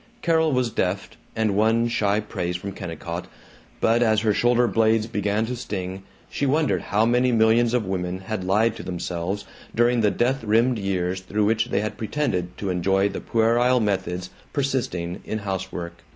[0.23, 3.27] Carol was deft, and won shy praise from Kennicott,
[3.79, 8.21] but as her shoulder blades began to sting, she wondered how many millions of women
[8.21, 9.45] had lied to themselves
[9.75, 14.31] during the death rimmed years through which they had pretended to enjoy the puerile methods
[14.53, 15.99] persisting in housework.